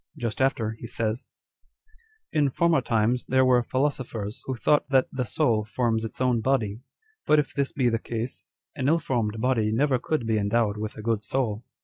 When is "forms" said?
5.63-6.03